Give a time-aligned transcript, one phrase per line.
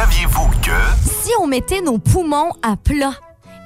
[0.00, 0.70] Saviez-vous que...
[1.04, 3.12] Si on mettait nos poumons à plat,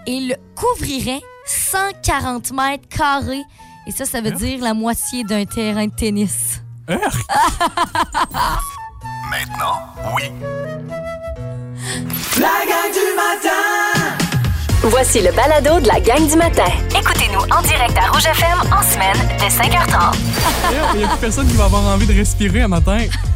[0.04, 3.44] ils couvriraient 140 mètres carrés.
[3.86, 6.60] Et ça, ça veut dire la moitié d'un terrain de tennis.
[6.88, 6.98] Urgh!
[9.30, 9.78] Maintenant,
[10.16, 10.24] oui.
[12.40, 14.16] La gang du matin!
[14.82, 16.66] Voici le balado de la gang du matin.
[16.98, 20.16] Écoutez-nous en direct à Rouge FM en semaine dès 5h30.
[20.94, 22.98] Il n'y a plus personne qui va avoir envie de respirer un matin.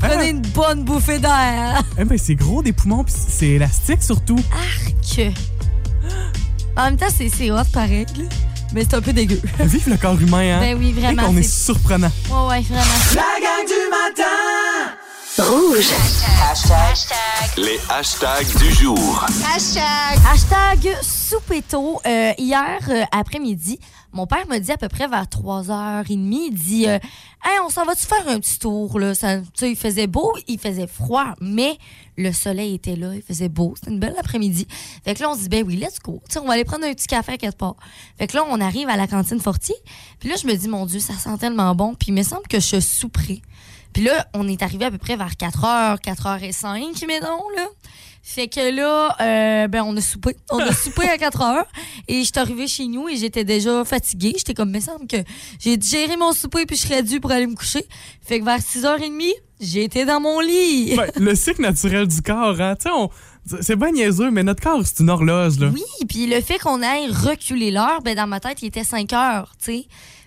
[0.00, 1.82] Prenez une bonne bouffée d'air.
[1.98, 4.36] Eh ben, c'est gros des poumons, puis c'est élastique surtout.
[5.16, 5.30] Que.
[6.76, 8.06] En même temps, c'est c'est hot pareil.
[8.18, 8.24] là.
[8.74, 9.40] Mais c'est un peu dégueu.
[9.60, 10.60] Vive le corps humain, hein?
[10.60, 12.10] Ben oui, vraiment, Hey, qu'on est c'est- surprenant.
[12.28, 12.82] Ouais, ouais, vraiment.
[13.14, 14.30] La gang du matin!
[15.36, 15.90] Rouge.
[17.56, 19.26] Les hashtags du jour.
[19.52, 22.00] Hashtag soupéto.
[22.06, 23.80] Euh, hier euh, après-midi,
[24.12, 27.00] mon père m'a dit à peu près vers 3h30, il dit euh,
[27.42, 28.96] Hey, on s'en va-tu faire un petit tour?
[29.00, 29.14] Là?
[29.14, 31.78] Ça, tu sais, il faisait beau, il faisait froid, mais
[32.16, 33.74] le soleil était là, il faisait beau.
[33.74, 34.68] C'était une belle après-midi.
[35.04, 36.22] Fait que là, on se dit, ben oui, let's go.
[36.28, 37.74] Tu sais, on va aller prendre un petit café à quelque part.
[38.18, 39.74] Fait que là, on arrive à la cantine Fortier.
[40.20, 41.94] Puis là, je me dis, mon Dieu, ça sent tellement bon.
[41.94, 43.42] Puis il me semble que je souperais.
[43.94, 47.66] Puis là, on est arrivé à peu près vers 4h, 4h05, mettons, là.
[48.26, 50.34] Fait que là, euh, ben, on a soupé.
[50.50, 51.66] On a soupé à 4 heures.
[52.08, 54.32] Et je suis arrivée chez nous et j'étais déjà fatiguée.
[54.38, 55.18] J'étais comme, il me semble que
[55.60, 57.84] j'ai digéré mon souper puis je serais due pour aller me coucher.
[58.22, 60.94] Fait que vers 6h30, j'étais dans mon lit.
[60.96, 62.76] Ben, le cycle naturel du corps, hein?
[62.76, 63.10] Tu sais, on-
[63.60, 65.68] c'est bien niaiseux, mais notre corps, c'est une horloge, là.
[65.74, 69.12] Oui, puis le fait qu'on aille reculer l'heure, ben, dans ma tête, il était 5
[69.12, 69.86] heures, tu sais.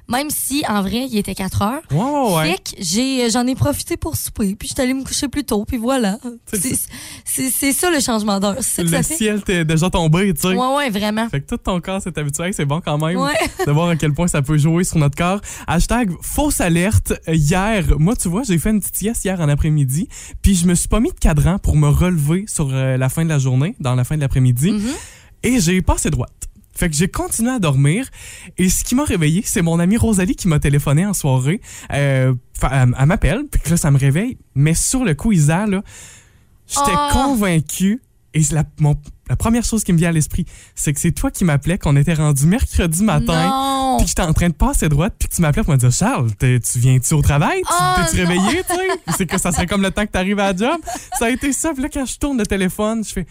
[0.10, 1.82] Même si, en vrai, il était 4 heures.
[1.92, 2.52] Ouais, ouais, ouais.
[2.52, 5.66] Fait que j'ai, j'en ai profité pour souper, puis j'étais allée me coucher plus tôt,
[5.66, 6.18] puis voilà.
[6.52, 6.80] C'est- C'est,
[7.26, 8.56] c'est, c'est ça le changement d'heure.
[8.62, 9.16] C'est ça que Le ça fait.
[9.16, 10.48] ciel t'est déjà tombé, tu sais.
[10.56, 11.28] Ouais, ouais, vraiment.
[11.30, 13.34] Fait que tout ton corps s'est habitué, c'est bon quand même Ouais.
[13.66, 15.42] de voir à quel point ça peut jouer sur notre corps.
[15.68, 17.14] Hashtag fausse alerte.
[17.28, 20.08] Hier, moi, tu vois, j'ai fait une petite sieste hier en après-midi,
[20.42, 23.24] puis je me suis pas mis de cadran pour me relever sur euh, la fin
[23.26, 24.92] de la journée, dans la fin de l'après-midi, Mhm.
[25.44, 26.32] et j'ai passé droite.
[26.78, 28.08] Fait que j'ai continué à dormir
[28.58, 31.60] et ce qui m'a réveillé, c'est mon amie Rosalie qui m'a téléphoné en soirée.
[31.92, 32.34] Euh,
[32.72, 34.38] elle, elle m'appelle, puis que là, ça me réveille.
[34.56, 35.82] Mais sur le coup, Isa, là,
[36.68, 37.10] j'étais Oh.
[37.14, 38.02] convaincu
[38.34, 38.96] et la, mon-
[39.30, 41.96] la première chose qui me vient à l'esprit, c'est que c'est toi qui m'appelais, qu'on
[41.96, 43.96] était rendu mercredi matin.
[43.98, 45.92] Puis que j'étais en train de passer droite, puis que tu m'appelais pour me dire
[45.92, 47.62] Charles, tu viens-tu au travail?
[47.62, 49.14] Tu- Oh, T'es-tu réveillé, tu sais?
[49.18, 50.80] c'est que ça serait comme le temps que t'arrives à la job.
[51.18, 51.74] Ça a été ça.
[51.74, 53.26] Puis là, quand je tourne le téléphone, je fais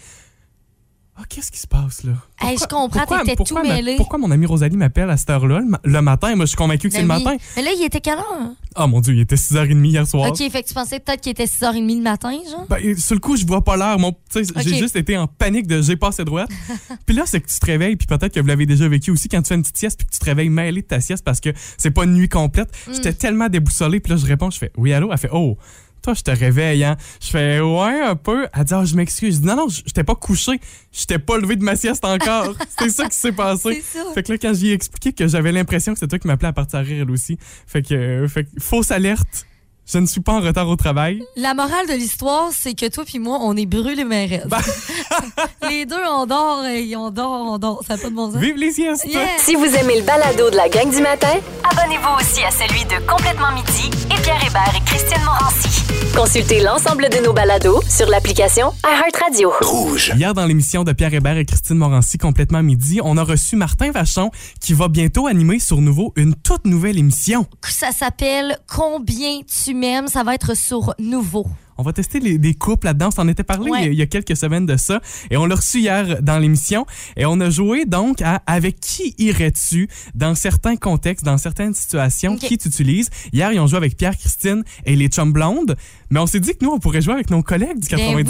[1.19, 2.13] Ah, qu'est-ce qui se passe là?
[2.43, 3.97] Hey, je comprends, pourquoi, t'étais pourquoi tout ma- mêlé.
[3.97, 6.37] pourquoi mon ami Rosalie m'appelle à cette heure-là, le, ma- le matin?
[6.37, 7.25] Moi, je suis convaincu que c'est Ben le oui.
[7.25, 7.37] matin.
[7.57, 8.51] Mais là, il était quelle heure?
[8.75, 10.29] Ah, mon Dieu, il était 6h30 hier soir.
[10.29, 12.67] OK, fait que tu pensais peut-être qu'il était 6h30 le matin, genre?
[12.69, 13.99] Ben, sur le coup, je vois pas l'heure.
[14.35, 16.51] J'ai juste été en panique de j'ai passé droite.
[17.07, 19.29] puis là, c'est que tu te réveilles, puis peut-être que vous l'avez déjà vécu aussi
[19.29, 21.25] quand tu fais une petite sieste, puis que tu te réveilles mêlé de ta sieste
[21.25, 22.69] parce que c'est pas une nuit complète.
[22.89, 22.93] Mm.
[22.93, 25.09] J'étais tellement déboussolé, puis là, je réponds, je fais oui, allô?
[25.11, 25.57] Elle fait oh.
[26.03, 26.97] Toi, je te réveille, hein?
[27.21, 28.47] Je fais ouais, un peu.
[28.55, 29.37] Elle dit, ah, je m'excuse.
[29.37, 30.61] Je dis, non, non, je j'étais pas couché.
[30.93, 32.55] J'étais pas levé de ma sieste encore.
[32.79, 33.83] c'est ça qui s'est passé.
[33.83, 34.05] C'est ça.
[34.15, 36.49] Fait que là, quand j'y ai expliqué que j'avais l'impression que c'était toi qui m'appelais
[36.49, 37.39] à partir à rire, elle aussi.
[37.67, 39.47] Fait que, euh, fait que fausse alerte.
[39.89, 41.23] Je ne suis pas en retard au travail.
[41.37, 44.43] La morale de l'histoire, c'est que toi puis moi, on est brûlés mais.
[44.47, 44.59] Ben.
[45.71, 47.85] Les deux, on dort et on dort, on dort.
[47.87, 48.41] Ça n'a pas de bon sens.
[48.41, 49.05] Vive les siestes!
[49.07, 49.29] Yeah.
[49.39, 51.39] Si vous aimez le balado de la gang du matin,
[51.71, 55.86] Abonnez-vous aussi à celui de Complètement Midi et Pierre Hébert et Christine Morancy.
[56.17, 59.53] Consultez l'ensemble de nos balados sur l'application iHeartRadio.
[59.61, 60.15] Rouge.
[60.17, 63.91] Hier, dans l'émission de Pierre Hébert et Christine Morancy, complètement midi, on a reçu Martin
[63.91, 67.47] Vachon qui va bientôt animer sur Nouveau une toute nouvelle émission.
[67.69, 70.09] Ça s'appelle Combien tu m'aimes?
[70.09, 71.47] Ça va être sur Nouveau.
[71.79, 73.09] On va tester les, des couples là-dedans.
[73.09, 73.81] On s'en était parlé Ouais.
[73.83, 75.01] il, y a, il y a quelques semaines de ça.
[75.31, 76.87] Et on l'a reçu hier dans l'émission.
[77.17, 79.89] Et on a joué donc à Avec qui irais-tu?
[80.15, 83.11] Dans certains contextes, dans certaines situations, qui tu utilises.
[83.33, 85.77] Hier, ils ont joué avec Pierre-Christine et les chums blondes.
[86.11, 88.25] Mais on s'est dit que nous, on pourrait jouer avec nos collègues du Ben oui,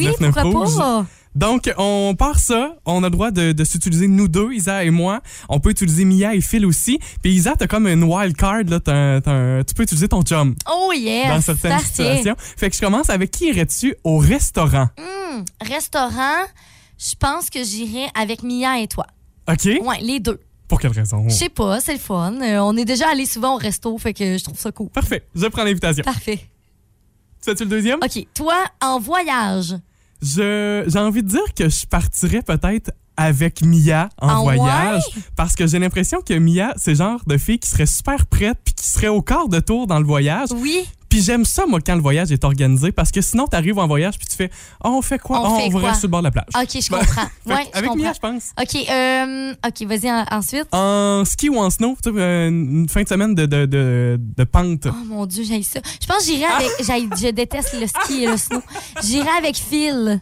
[1.39, 1.63] 99 pourquoi Rouge.
[1.69, 1.73] pas?
[1.75, 2.77] Donc, on part ça.
[2.85, 5.21] On a le droit de, de s'utiliser nous deux, Isa et moi.
[5.49, 6.99] On peut utiliser Mia et Phil aussi.
[7.23, 8.63] Puis Isa, t'as comme une wild card.
[8.67, 11.29] Là, un- tu peux utiliser ton chum Oh yes!
[11.29, 11.87] dans certaines parfait.
[11.87, 12.35] situations.
[12.39, 14.89] Fait que je commence avec qui irais-tu au restaurant?
[14.99, 16.45] Hmm, restaurant,
[16.99, 19.07] je pense que j'irai avec Mia et toi.
[19.49, 19.65] OK?
[19.83, 20.41] Ouais, les deux.
[20.69, 21.28] Pour quelle raison?
[21.28, 22.34] Je sais pas, c'est le fun.
[22.43, 24.89] Euh, on est déjà allé souvent au resto, fait que je trouve ça cool.
[24.89, 25.25] Parfait.
[25.34, 26.03] Je prends l'invitation.
[26.03, 26.39] Parfait.
[26.39, 28.01] Tu fais-tu le deuxième?
[28.03, 29.77] OK, toi, en voyage.
[30.22, 35.03] Je, j'ai envie de dire que je partirais peut-être avec Mia en Ah voyage
[35.36, 38.59] parce que j'ai l'impression que Mia, c'est le genre de fille qui serait super prête
[38.65, 40.48] puis qui serait au quart de tour dans le voyage.
[40.54, 40.86] Oui.
[41.16, 44.18] Puis j'aime ça, moi, quand le voyage est organisé, parce que sinon, t'arrives en voyage
[44.18, 44.51] puis tu fais
[44.84, 45.41] oh, on fait quoi?
[45.41, 46.45] On Oh, fait on va rester sur le bord de la plage.
[46.54, 47.22] OK, je Ben, comprends.
[47.47, 48.04] Ouais, je avec comprends.
[48.04, 48.51] Mia, je pense.
[48.60, 50.66] OK, euh, OK, vas-y en- ensuite.
[50.72, 54.21] En ski ou en snow, tu sais, euh, une fin de semaine de, de, de,
[54.21, 54.89] de pente.
[54.91, 55.80] Oh mon Dieu, j'ai ça.
[56.03, 56.71] Je pense que j'irai avec.
[56.84, 58.60] j'haïs- Je déteste le ski et le snow.
[59.03, 60.21] J'irai avec Phil.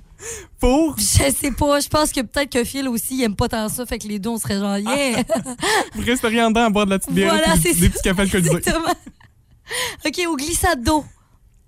[0.60, 1.80] Pour, Je sais pas.
[1.80, 3.84] Je pense que peut-être que Phil aussi, il aime pas tant ça.
[3.84, 5.22] Fait que les deux, on serait genre, yeah.
[5.94, 8.22] vous resteriez en dedans à boire de la petite bière voilà, c'est des petits cafés
[8.22, 8.50] alcoolisés.
[8.56, 8.94] Exactement.
[10.06, 11.04] OK, au glissade d'eau.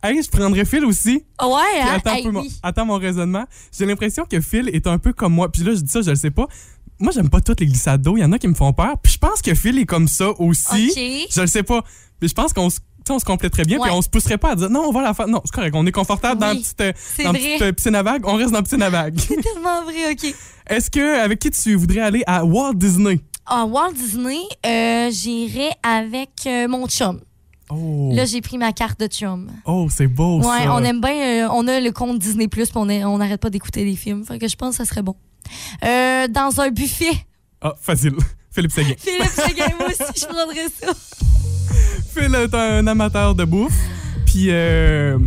[0.02, 1.24] Hey, je prendrais Phil aussi.
[1.42, 1.94] Ouais, Puis hein?
[1.96, 2.52] attends, un Hey, peu mon, oui.
[2.62, 3.44] attends mon raisonnement.
[3.76, 5.50] J'ai l'impression que Phil est un peu comme moi.
[5.50, 6.46] Puis là, je dis ça, je le sais pas.
[7.00, 8.16] Moi, j'aime pas toutes les glissades d'eau.
[8.16, 8.94] Il y en a qui me font peur.
[9.02, 10.90] Puis je pense que Phil est comme ça aussi.
[10.90, 11.28] OK.
[11.34, 11.82] Je le sais pas.
[12.22, 12.78] Mais je pense qu'on se,
[13.10, 13.78] on se compléterait bien.
[13.80, 15.26] Puis on se pousserait pas à dire non, on va la faire.
[15.28, 15.74] Non, c'est correct.
[15.76, 16.92] On est confortable dans la petite, euh,
[17.24, 18.22] dans petite euh, piscine à vagues.
[18.26, 19.18] On reste dans la piscine à vagues.
[19.18, 20.34] C'est tellement vrai, OK.
[20.68, 23.20] Est-ce que, avec qui tu voudrais aller à Walt Disney?
[23.46, 27.20] En Walt Disney, euh, j'irai avec euh, mon chum.
[27.70, 29.50] Oh, Là, j'ai pris ma carte de chum.
[29.64, 30.72] oh c'est beau Ouais, ça.
[30.74, 31.46] on aime bien.
[31.46, 34.24] euh, on a le compte Disney Plus, on n'arrête pas d'écouter des films.
[34.24, 35.16] Fait que je pense que ça serait bon.
[35.84, 37.12] Euh, dans un buffet.
[37.60, 38.14] Ah, facile.
[38.52, 38.94] Philippe Séguin.
[38.98, 40.92] Philippe Seguin, moi aussi, je prendrais ça.
[42.14, 43.76] Phil est un amateur de bouffe.
[44.24, 45.18] Puis euh,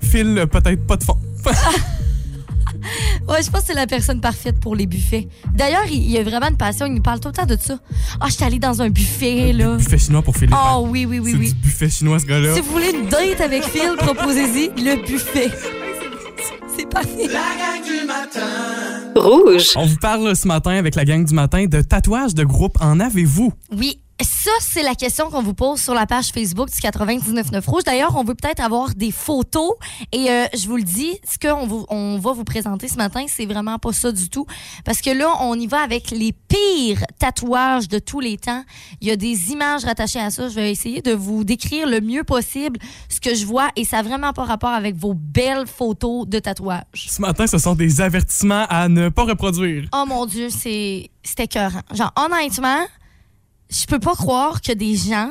[0.00, 1.18] Phil, peut-être pas de fond.
[3.28, 5.26] Ouais, je pense que c'est la personne parfaite pour les buffets.
[5.54, 6.86] D'ailleurs, il, il a vraiment une passion.
[6.86, 7.78] Il nous parle tout le temps de ça.
[8.20, 9.74] Ah, je suis allée dans un buffet, là.
[9.76, 10.54] Buffet chinois pour Philippe.
[10.54, 10.76] hein?
[10.76, 11.48] Oh, oui, oui, oui, c'est oui.
[11.48, 12.54] du buffet chinois, ce gars-là.
[12.54, 15.50] Si vous voulez une date avec Phil, proposez-y le buffet.
[16.78, 17.26] C'est parfait.
[17.28, 19.12] La gang du matin.
[19.16, 19.70] Rouge.
[19.76, 22.76] On vous parle ce matin avec la gang du matin de tatouages de groupe.
[22.80, 23.52] En avez-vous?
[23.74, 27.82] Oui, ça, c'est la question qu'on vous pose sur la page Facebook du 99.9 Rouge.
[27.84, 29.72] D'ailleurs, on veut peut-être avoir des photos.
[30.12, 33.26] Et euh, je vous le dis, ce qu'on vous- on va vous présenter ce matin,
[33.28, 34.46] c'est vraiment pas ça du tout.
[34.84, 38.64] Parce que là, on y va avec les pires tatouages de tous les temps.
[39.02, 40.48] Il y a des images rattachées à ça.
[40.48, 42.78] Je vais essayer de vous décrire le mieux possible
[43.10, 43.68] ce que je vois.
[43.76, 46.84] Et ça n'a vraiment pas rapport avec vos belles photos de tatouages.
[46.94, 49.88] Ce matin, ce sont des avertissements à ne pas reproduire.
[49.92, 51.80] Oh mon Dieu, c'est c'est écœurant.
[51.92, 52.86] Genre, honnêtement,
[53.70, 55.30] je peux pas croire que des gens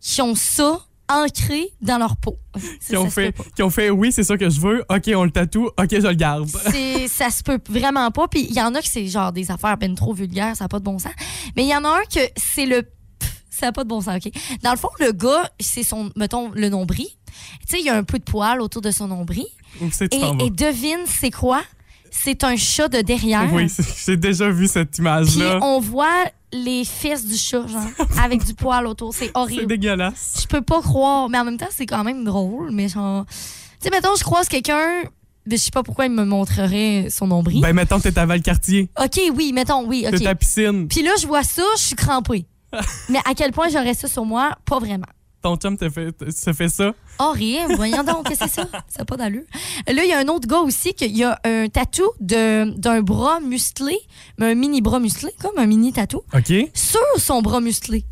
[0.00, 2.38] qui ont ça ancré dans leur peau.
[2.86, 4.84] Qui ont, fait, qui ont fait, oui, c'est ça que je veux.
[4.88, 5.66] OK, on le tatoue.
[5.66, 6.48] OK, je le garde.
[6.48, 8.28] Ça se peut vraiment pas.
[8.28, 10.68] Puis il y en a que c'est genre des affaires ben trop vulgaires, ça n'a
[10.68, 11.12] pas de bon sens.
[11.56, 12.82] Mais il y en a un que c'est le.
[12.82, 14.32] pff, Ça n'a pas de bon sens, OK?
[14.62, 17.06] Dans le fond, le gars, c'est son, mettons, le nombril.
[17.06, 19.46] Tu sais, il y a un peu de poils autour de son nombril.
[19.80, 21.62] Où Et, et devine, c'est quoi?
[22.10, 23.50] C'est un chat de derrière.
[23.52, 23.68] Oui,
[24.04, 25.58] j'ai déjà vu cette image-là.
[25.62, 27.82] on voit les fesses du chat, genre,
[28.22, 29.14] avec du poil autour.
[29.14, 29.66] C'est C'est horrible.
[29.66, 30.38] dégueulasse.
[30.42, 31.28] Je peux pas croire.
[31.28, 32.70] Mais en même temps, c'est quand même drôle.
[32.72, 33.24] Mais genre.
[33.26, 33.34] Tu
[33.80, 35.02] sais, mettons, je croise quelqu'un.
[35.46, 37.60] mais Je sais pas pourquoi il me montrerait son nombril.
[37.62, 38.88] Ben, mettons que t'es à Val-Cartier.
[39.02, 40.26] OK, oui, mettons, oui, T'es OK.
[40.26, 40.86] à piscine.
[40.88, 42.46] Puis là, je vois ça, je suis crampée.
[43.08, 44.52] mais à quel point j'aurais ça sur moi?
[44.64, 45.06] Pas vraiment.
[45.42, 46.92] Ton chum te fait, te fait ça?
[47.18, 47.74] Horrible.
[47.76, 48.68] Voyons donc, qu'est-ce que c'est ça?
[48.88, 49.42] Ça n'a pas d'allure.
[49.88, 53.98] Là, il y a un autre gars aussi qui a un tatou d'un bras musclé,
[54.38, 56.52] mais un mini bras musclé, comme un mini tatou, OK?
[56.74, 58.04] sur son bras musclé.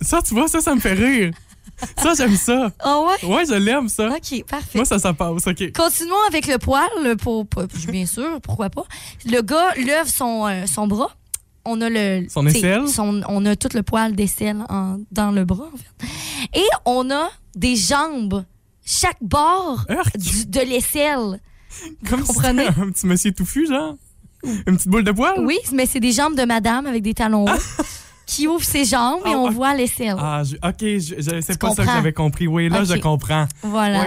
[0.00, 1.32] Ça, tu vois, ça, ça me fait rire.
[2.00, 2.70] Ça, j'aime ça.
[2.78, 3.28] Ah ouais?
[3.28, 4.08] Ouais, je l'aime, ça.
[4.08, 4.78] OK, parfait.
[4.78, 5.46] Moi, ça, ça passe.
[5.46, 5.72] OK.
[5.72, 6.88] Continuons avec le poil,
[7.20, 8.84] pour, pour- bien sûr, pourquoi pas.
[9.26, 11.10] Le gars lève son, euh, son bras.
[11.64, 12.26] On a le.
[12.28, 12.86] Son aisselle?
[12.88, 14.58] son- on a tout le poil d'aisselle
[15.10, 16.58] dans le bras, en fait.
[16.60, 18.44] Et on a des jambes,
[18.84, 19.84] chaque bord
[20.16, 21.40] du- de l'aisselle.
[22.08, 22.66] Comme si comprenez?
[22.66, 23.96] un petit monsieur touffu, genre?
[24.44, 25.34] Une petite boule de poil?
[25.40, 27.48] Oui, mais c'est des jambes de madame avec des talons hauts
[28.26, 30.16] qui ouvrent ses jambes et Ah, on voit l'aisselle.
[30.18, 32.46] Ah, je- OK, je, je- c'est pas ça que j'avais compris.
[32.46, 33.46] Oui, là, je comprends.
[33.62, 34.06] Voilà,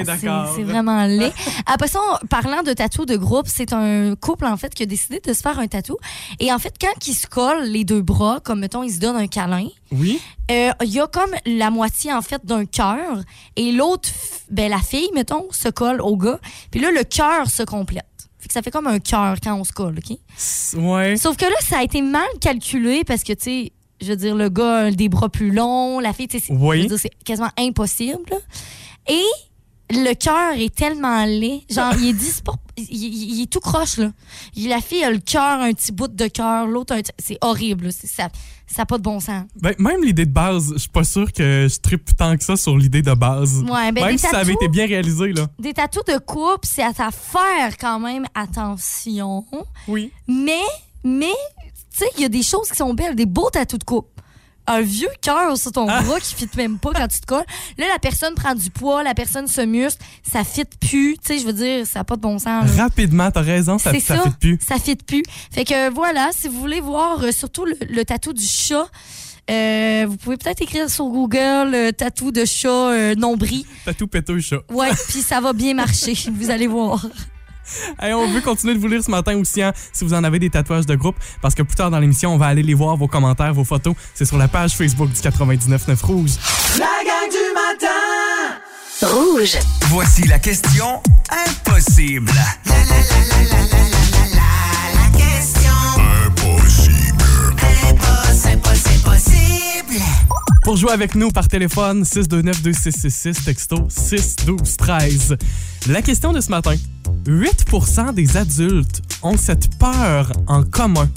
[0.55, 1.31] c'est vraiment laid.
[1.65, 4.85] Après ça, on- parlant de tatou de groupe, c'est un couple en fait qui a
[4.85, 5.97] décidé de se faire un tatou.
[6.39, 9.15] Et en fait, quand ils se collent les deux bras, comme mettons, ils se donnent
[9.17, 10.19] un câlin, Oui?
[10.51, 13.19] euh, il y a comme la moitié en fait d'un cœur
[13.55, 14.09] et l'autre,
[14.49, 16.39] ben la fille, mettons, se colle au gars.
[16.71, 18.05] Puis là, le cœur se complète.
[18.39, 20.17] Fait que ça fait comme un cœur quand on se colle, OK?
[20.77, 21.15] Ouais.
[21.17, 23.71] Sauf que là, ça a été mal calculé parce que, tu sais,
[24.01, 26.53] je veux dire, le gars a des bras plus longs, la fille, tu sais, c'est-
[26.53, 26.87] Oui.
[27.25, 28.19] quasiment impossible.
[28.29, 28.37] là.
[29.09, 29.23] Et
[29.95, 31.61] le cœur est tellement laid.
[31.69, 34.11] Genre, il est dispor- il, est tout croche, là.
[34.55, 37.91] Il- La fille a le cœur, un petit bout de cœur, l'autre, un c'est horrible.
[37.93, 38.27] Ça
[38.79, 39.45] n'a pas de bon sens.
[39.61, 42.57] Ben, même l'idée de base, je suis pas sûr que je tripe tant que ça
[42.57, 43.63] sur l'idée de base.
[43.63, 45.47] Ouais, ben, même si ça avait été bien réalisé, là.
[45.57, 49.45] Des tatous de couple, c'est à faire quand même attention.
[49.87, 50.11] Oui.
[50.27, 50.59] Mais,
[51.05, 51.31] mais,
[51.97, 54.09] tu sais, il y a des choses qui sont belles, des beaux tatous de couple.
[54.69, 56.01] Un vieux cœur sur ton Ah.
[56.01, 57.45] bras qui fit même pas quand tu te colles.
[57.77, 61.17] Là, la personne prend du poids, la personne se muscle, ça fit plus.
[61.19, 62.65] Tu sais, je veux dire, ça n'a pas de bon sens.
[62.75, 62.83] là.
[62.83, 64.59] Rapidement, t'as raison, ça, ça ça, fait plus.
[64.67, 65.23] ça fit plus.
[65.51, 68.87] Fait que voilà, si vous voulez voir euh, surtout le, le tatou du chat,
[69.49, 73.63] Euh, vous pouvez peut-être écrire sur Google euh, tatou de chat nombril.
[73.85, 74.59] Tatou péteux chat.
[74.69, 76.13] Ouais, puis ça va bien marcher.
[76.33, 77.05] Vous allez voir.
[78.01, 80.39] Hey, on veut continuer de vous lire ce matin aussi, hein, si vous en avez
[80.39, 82.95] des tatouages de groupe, parce que plus tard dans l'émission, on va aller les voir,
[82.95, 83.95] vos commentaires, vos photos.
[84.13, 86.31] C'est sur la page Facebook du 99.9 Rouge.
[86.77, 87.87] La gang du matin
[89.01, 89.57] Rouge.
[89.89, 92.31] Voici la question impossible.
[100.67, 105.37] Pour jouer avec nous par téléphone, 629-2666, texto 612-13.
[105.87, 106.75] La question de ce matin.
[107.25, 111.07] 8% des adultes ont cette peur en commun.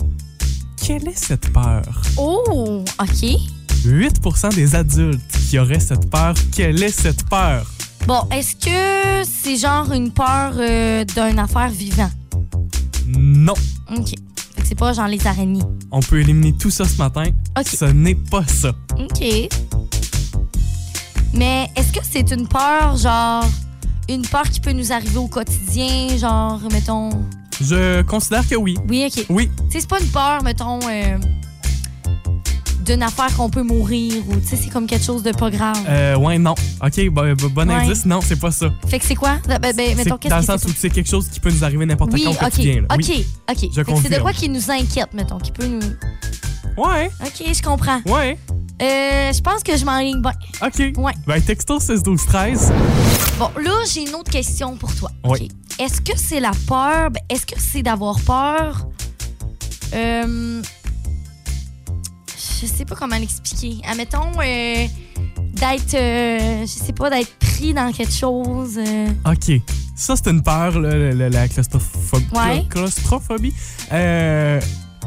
[0.80, 1.82] Quelle est cette peur?
[2.16, 3.40] Oh, OK.
[3.84, 7.66] 8% des adultes qui auraient cette peur, quelle est cette peur?
[8.06, 12.10] Bon, est-ce que c'est genre une peur euh, d'une affaire vivant?
[13.08, 13.54] Non.
[13.98, 14.14] OK.
[14.70, 15.64] C'est pas genre les araignées.
[15.90, 17.24] On peut éliminer tout ça ce matin.
[17.66, 18.68] Ce n'est pas ça.
[18.96, 19.20] OK.
[21.34, 23.44] Mais est-ce que c'est une peur, genre,
[24.08, 27.10] une peur qui peut nous arriver au quotidien, genre, mettons?
[27.60, 28.76] Je considère que oui.
[28.88, 29.26] Oui, OK.
[29.28, 29.50] Oui.
[29.56, 31.18] Tu sais, c'est pas une peur, mettons, euh,
[32.90, 35.78] d'une affaire qu'on peut mourir ou, tu sais, c'est comme quelque chose de pas grave.
[35.88, 36.54] Euh, ouais, non.
[36.84, 37.74] OK, bon, bon- Ouais.
[37.74, 38.04] indice.
[38.04, 38.68] Non, c'est pas ça.
[38.88, 39.38] Fait que c'est quoi?
[39.46, 41.86] Ben, ben, mettons, qu'est-ce dans le sens où c'est quelque chose qui peut nous arriver
[41.86, 42.38] n'importe Oui, quand au OK.
[42.40, 42.80] quotidien.
[42.82, 42.86] là.
[42.94, 43.26] OK, Oui.
[43.48, 43.58] OK.
[43.74, 45.80] Fait que c'est de quoi qui nous inquiète, mettons, qui peut nous.
[46.76, 48.00] Ouais, OK, je comprends.
[48.06, 48.38] ouais.
[48.82, 50.32] Euh, je pense que je m'enligne bien.
[50.62, 50.96] OK.
[50.96, 51.12] Ouais.
[51.26, 52.72] Ben, texto 6 12 13.
[53.38, 55.10] Bon, là, j'ai une autre question pour toi.
[55.24, 55.48] Oui.
[55.50, 55.80] OK.
[55.84, 57.10] Est-ce que c'est la peur?
[57.10, 58.86] ben, Est-ce que c'est d'avoir peur?
[59.94, 60.62] Euh,
[62.60, 63.78] je sais pas comment l'expliquer.
[63.88, 64.86] Admettons, euh,
[65.54, 68.78] d'être, euh, je sais pas, d'être pris dans quelque chose.
[68.78, 69.60] euh, OK.
[69.96, 72.26] Ça, c'est une peur, là, la claustrophobie.
[72.32, 72.64] Ouais.
[72.70, 73.52] claustrophobie.
[73.92, 74.60] Euh,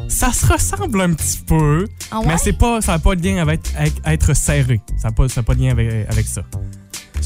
[0.07, 2.27] ça se ressemble un petit peu, Ah ouais?
[2.27, 4.81] mais c'est pas, ça n'a pas de lien avec, avec être serré.
[4.97, 6.43] Ça n'a pas, ça a pas de lien avec, avec ça.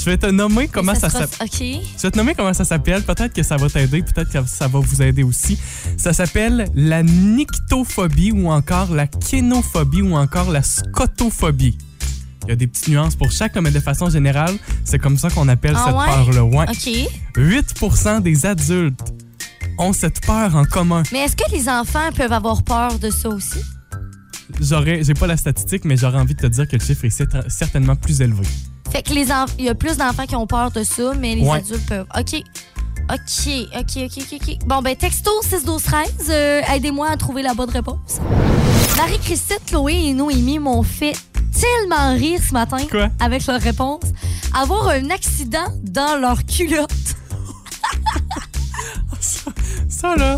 [0.08, 1.50] Je vais te nommer comment ça, s'appelle.
[1.52, 3.04] Je vais te nommer comment ça s'appelle.
[3.04, 5.60] Peut-être que ça va t'aider, peut-être que ça va vous aider aussi.
[5.98, 11.78] Ça s'appelle la nyctophobie ou encore la kénophobie ou encore la scotophobie.
[12.44, 15.30] Il y a des petites nuances pour chaque, mais de façon générale, c'est comme ça
[15.30, 16.06] qu'on appelle Ah cette ouais?
[16.06, 16.44] peur-là.
[16.46, 16.66] Ouais.
[16.70, 17.10] OK.
[17.36, 19.02] 8% des adultes
[19.78, 21.04] ont cette peur en commun.
[21.12, 23.60] Mais est-ce que les enfants peuvent avoir peur de ça aussi?
[24.62, 27.10] J'aurais, j'ai pas la statistique, mais j'aurais envie de te dire que le chiffre est
[27.20, 28.44] cer- certainement plus élevé.
[28.92, 31.36] Fait que les enf- il y a plus d'enfants qui ont peur de ça, mais
[31.36, 31.58] les Ouais.
[31.58, 32.08] adultes peuvent.
[32.18, 32.44] OK.
[33.10, 34.58] OK, OK, OK, OK, OK.
[34.66, 38.20] Bon, ben, texto 6 12 13 euh, aidez-moi à trouver la bonne réponse.
[38.98, 41.16] Marie-Christine, Chloé et Noémie m'ont fait
[41.54, 43.10] tellement rire ce matin Quoi?
[43.20, 44.02] avec leur réponse.
[44.54, 46.92] Avoir un accident dans leur culotte.
[49.90, 50.38] Ça, là,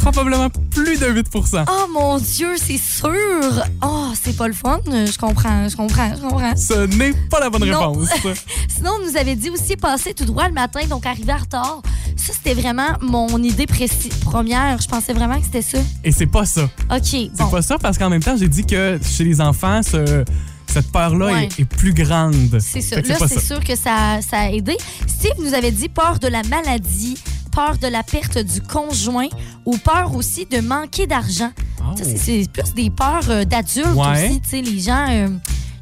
[0.00, 3.64] probablement plus de 8% Oh mon Dieu, c'est sûr.
[3.82, 4.80] Oh, c'est pas le fun.
[4.86, 6.56] Je comprends, je comprends, je comprends.
[6.56, 7.92] Ce n'est pas la bonne Non.
[7.92, 8.08] réponse.
[8.68, 11.82] Sinon, on nous avait dit aussi passer tout droit le matin, donc arriver en retard.
[12.16, 14.80] Ça, c'était vraiment mon idée précise, première.
[14.80, 15.78] Je pensais vraiment que c'était ça.
[16.04, 16.64] Et c'est pas ça.
[16.90, 17.48] OK, C'est bon.
[17.48, 20.24] pas ça parce qu'en même temps, j'ai dit que chez les enfants, ce-
[20.66, 21.44] cette peur-là Ouais.
[21.46, 22.58] est, est plus grande.
[22.60, 24.76] C'est que Là, c'est sûr que ça, ça a aidé.
[25.08, 27.16] Steve nous avait dit peur de la maladie,
[27.54, 29.28] peur de la perte du conjoint
[29.64, 31.50] ou peur aussi de manquer d'argent.
[31.80, 31.94] Oh.
[31.96, 34.28] C'est- plus des peurs euh, d'adultes Ouais.
[34.28, 34.40] aussi.
[34.42, 35.28] Tu sais, les gens, euh,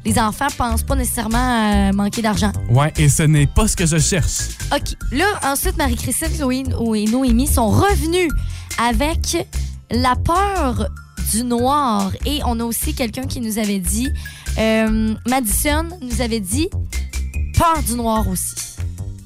[0.05, 1.37] les enfants pensent pas nécessairement
[1.89, 2.51] à manquer d'argent.
[2.69, 4.49] Ouais, et ce n'est pas ce que je cherche.
[4.73, 4.95] OK.
[5.11, 6.29] Là, ensuite, Marie-Christine,
[6.95, 8.31] et Noémie sont revenus
[8.81, 9.45] avec
[9.91, 10.87] la peur
[11.31, 12.11] du noir.
[12.25, 14.09] Et on a aussi quelqu'un qui nous avait dit,
[14.57, 16.69] euh, Madison nous avait dit,
[17.57, 18.55] peur du noir aussi.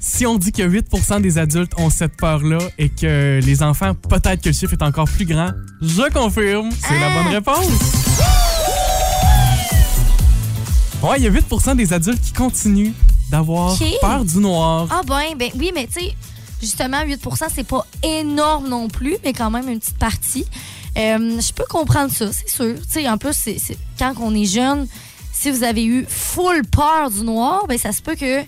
[0.05, 4.41] Si on dit que 8% des adultes ont cette peur-là et que les enfants, peut-être
[4.41, 7.65] que le chiffre est encore plus grand, je confirme, c'est la bonne réponse.
[11.01, 12.91] Ouais, il y a 8% des adultes qui continuent
[13.31, 14.89] d'avoir peur du noir.
[14.91, 16.13] Ah ben, ben oui, mais tu sais,
[16.59, 20.45] justement, 8% c'est pas énorme non plus, mais quand même une petite partie.
[20.97, 22.75] Euh, je peux comprendre ça, c'est sûr.
[22.75, 24.85] Tu sais, en plus, c'est quand on est jeune,
[25.31, 28.41] si vous avez eu full peur du noir, ben ça se peut que,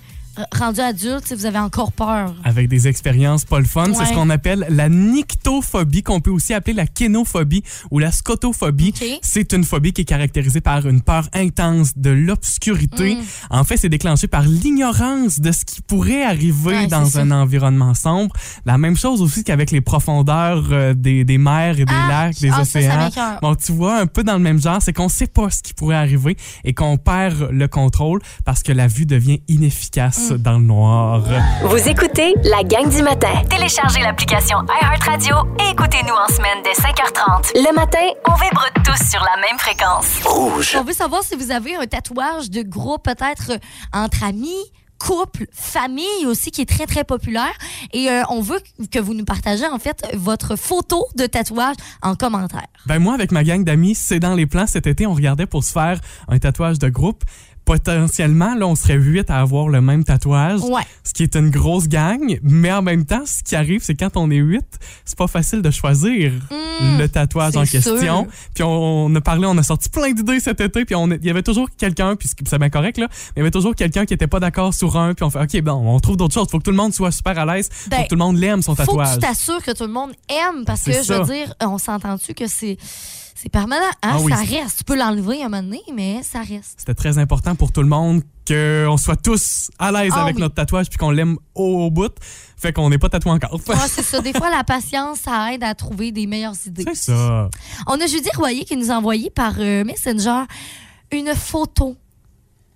[0.54, 2.34] rendu adulte, sais, vous avez encore peur.
[2.44, 3.94] Avec des expériences pas le fun.
[3.94, 8.94] C'est ce qu'on appelle la nyctophobie, qu'on peut aussi appeler la kénophobie ou la scotophobie.
[9.22, 13.16] C'est une phobie qui est caractérisée par une peur intense de l'obscurité.
[13.16, 13.20] Mm.
[13.50, 17.36] En fait, c'est déclenché par l'ignorance de ce qui pourrait arriver Ouais, dans un ça.
[17.36, 18.36] environnement sombre.
[18.66, 22.40] La même chose aussi qu'avec les profondeurs euh, des, des mers et des Ah, lacs,
[22.40, 23.06] des ah, ça, ça océans.
[23.06, 23.40] m'écoeure.
[23.42, 25.74] Bon, tu vois, un peu dans le même genre, c'est qu'on sait pas ce qui
[25.74, 30.25] pourrait arriver et qu'on perd le contrôle parce que la vue devient inefficace.
[30.34, 31.24] Dans le noir.
[31.64, 33.42] Vous écoutez la gang du matin.
[33.50, 37.52] Téléchargez l'application iHeartRadio et écoutez-nous en semaine dès 5h30.
[37.56, 40.76] Le matin, On vibre tous sur la même fréquence.
[40.76, 43.58] On veut savoir si vous avez un tatouage de groupe, peut-être euh,
[43.94, 47.54] entre amis, couple, famille aussi, qui est très, très populaire.
[47.94, 48.60] Et euh, on veut
[48.92, 52.68] que vous nous partagez, en fait, votre photo de tatouage en commentaire.
[52.86, 55.64] Ben moi, avec ma gang d'amis, c'est dans les plans cet été, on regardait pour
[55.64, 57.24] se faire un tatouage de groupe.
[57.66, 60.84] Potentiellement, là, on serait huit à avoir le même tatouage, Ouais.
[61.04, 62.40] ce qui est une grosse gang.
[62.44, 64.66] Mais en même temps, ce qui arrive, c'est quand on est huit,
[65.04, 66.32] c'est pas facile de choisir
[66.82, 67.82] Mmh, le tatouage en sûr.
[67.82, 68.28] question.
[68.54, 71.24] Puis on, on a parlé, on a sorti plein d'idées cet été, puis on, il
[71.26, 74.06] y avait toujours quelqu'un, puis c'est bien correct là, mais il y avait toujours quelqu'un
[74.06, 76.48] qui était pas d'accord sur un, puis on fait ok, bon, on trouve d'autres choses.
[76.50, 78.38] Faut que tout le monde soit super à l'aise, Ben, faut que tout le monde
[78.38, 79.14] l'aime son Faut que tatouage.
[79.16, 82.48] tu t'assures que tout le monde aime, parce que, je veux dire, on s'entend-tu que
[82.48, 82.78] c'est...
[83.46, 84.10] C'est permanent, hein?
[84.14, 84.80] Ah oui, ça reste.
[84.80, 86.78] Tu peux l'enlever un moment donné, mais ça reste.
[86.80, 90.42] C'était très important pour tout le monde qu'on soit tous à l'aise Ah avec oui.
[90.42, 92.12] notre tatouage puis qu'on l'aime au, au bout.
[92.58, 93.54] Fait qu'on n'est pas tatoué encore.
[93.68, 94.20] Ouais, c'est ça.
[94.20, 96.86] Des fois, la patience, ça aide à trouver des meilleures idées.
[96.88, 97.52] c'est ça.
[97.86, 100.46] On a Judy Royer qui nous a envoyé par euh, Messenger
[101.12, 101.96] une photo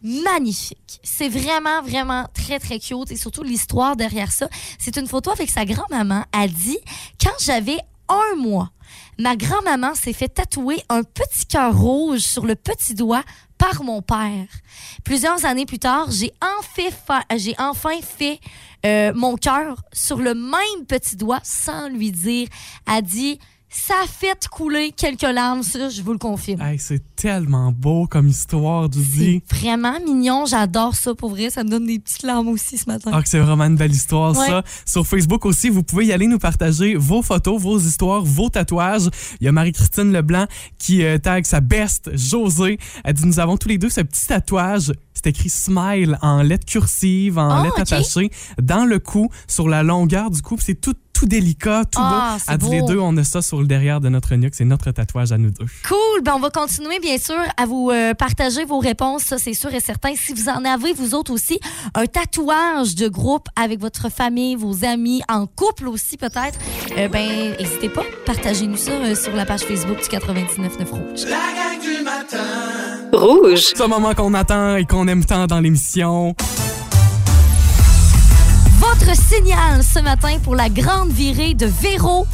[0.04, 1.00] magnifique.
[1.02, 4.48] C'est vraiment, vraiment très, très cute et surtout l'histoire derrière ça.
[4.78, 6.26] C'est une photo avec sa grand-maman.
[6.32, 6.78] Elle dit,
[7.20, 8.70] quand j'avais un mois,
[9.20, 13.24] ma grand-maman s'est fait tatouer un petit cœur rouge sur le petit doigt
[13.58, 14.48] par mon père.
[15.04, 18.40] Plusieurs années plus tard, j'ai enfin, fait
[18.86, 22.48] euh, mon cœur sur le même petit doigt sans lui dire.
[22.90, 26.60] Elle dit, ça a fait couler quelques larmes, ça, je vous le confirme.
[26.62, 29.44] Hey, c'est tellement beau comme histoire, Judy.
[29.48, 32.86] C'est vraiment mignon, j'adore ça pour vrai, ça me donne des petites larmes aussi ce
[32.90, 33.12] matin.
[33.14, 34.48] Ah, que c'est vraiment une belle histoire, Ouais.
[34.48, 34.64] ça.
[34.86, 39.10] Sur Facebook aussi, vous pouvez y aller nous partager vos photos, vos histoires, vos tatouages.
[39.40, 40.48] Il y a Marie-Christine Leblanc
[40.80, 42.80] qui euh, tag sa best, José.
[43.04, 44.94] Elle dit Nous avons tous les deux ce petit tatouage.
[45.14, 49.84] C'est écrit Smile en lettres cursives, en Ah, lettres attachées, dans le cou, sur la
[49.84, 50.56] longueur du cou.
[50.60, 52.44] C'est tout, tout délicat, tout Ah, beau.
[52.46, 54.56] c'est Elle dit Les deux, on a ça sur le derrière de notre nuque.
[54.56, 55.66] C'est notre tatouage à nous deux.
[55.88, 59.54] Cool, ben on va continuer bien sûr à vous euh, partager vos réponses, ça c'est
[59.54, 60.14] sûr et certain.
[60.16, 61.60] Si vous en avez vous autres aussi,
[61.94, 66.58] un tatouage de groupe avec votre famille, vos amis, en couple aussi peut-être,
[66.98, 71.26] euh, ben n'hésitez pas, partagez-nous ça euh, sur la page Facebook du 99.9 Rouge.
[71.26, 73.10] La gang du matin.
[73.14, 73.60] rouge.
[73.76, 76.34] Ce moment qu'on attend et qu'on aime tant dans l'émission.
[78.90, 82.26] Votre signal ce matin pour la grande virée de Véro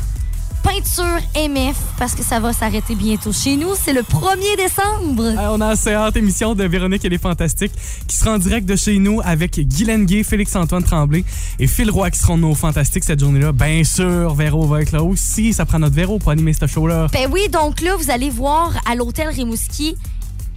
[0.64, 3.76] Peinture MF parce que ça va s'arrêter bientôt chez nous.
[3.76, 5.34] C'est le 1er décembre.
[5.38, 7.74] Ah, on a assez hâte, émission de Véronique et les Fantastiques
[8.08, 11.26] qui sera en direct de chez nous avec Guylaine Gay, Félix-Antoine Tremblay
[11.60, 13.52] et Phil Roy qui seront nos Fantastiques cette journée-là.
[13.52, 15.52] Bien sûr, Véro va être là aussi.
[15.52, 17.08] Ça prend notre Véro pour animer ce show-là.
[17.12, 19.98] Ben oui, donc là, vous allez voir à l'hôtel Rimouski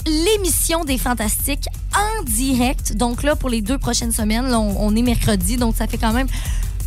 [0.06, 2.96] l'émission des Fantastiques en direct.
[2.96, 6.28] Donc là, pour les deux prochaines semaines, on, est mercredi, donc ça fait quand même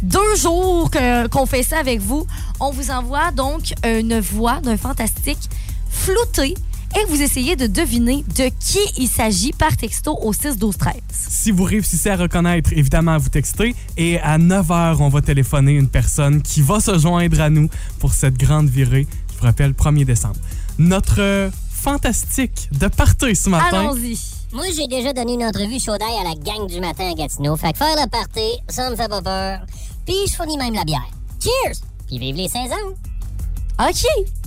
[0.02, 0.90] deux jours
[1.32, 2.26] qu'on fait ça avec vous.
[2.60, 5.50] On vous envoie donc une voix d'un fantastique
[5.90, 6.56] flouté
[7.00, 10.94] et vous essayez de deviner de qui il s'agit par texto au 6 12 13.
[11.12, 13.76] Si vous réussissez à reconnaître, évidemment, vous textez.
[13.98, 17.70] Et à 9h, on va téléphoner une personne qui va se joindre à nous
[18.00, 19.08] pour cette grande virée.
[19.34, 20.36] Je vous rappelle, 1er décembre.
[20.78, 21.50] Notre euh,
[21.82, 23.80] fantastique de party ce matin.
[23.80, 24.20] Allons-y.
[24.54, 27.56] Moi, j'ai déjà donné une entrevue chaudaille à la gang du matin à Gatineau.
[27.56, 29.62] Fait que faire le party, ça me fait pas peur.
[30.06, 31.10] Puis je fournis même la bière.
[31.42, 31.78] Cheers!
[32.08, 33.88] Puis vive les 16 ans!
[33.88, 34.41] OK.